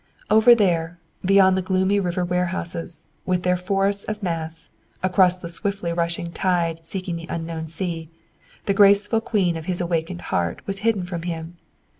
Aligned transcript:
Over 0.31 0.55
there, 0.55 0.97
beyond 1.23 1.55
the 1.55 1.61
gloomy 1.61 1.99
river 1.99 2.25
warehouses, 2.25 3.05
with 3.27 3.43
their 3.43 3.55
forests 3.55 4.03
of 4.05 4.23
masts, 4.23 4.71
across 5.03 5.37
the 5.37 5.47
swiftly 5.47 5.93
rushing 5.93 6.31
tide 6.31 6.83
seeking 6.83 7.15
the 7.17 7.27
unknown 7.29 7.67
sea, 7.67 8.09
the 8.65 8.73
graceful 8.73 9.21
Queen 9.21 9.55
of 9.55 9.67
his 9.67 9.79
awakened 9.79 10.21
heart 10.33 10.65
was 10.65 10.79
hidden 10.79 11.03
from 11.03 11.21
him. 11.21 11.55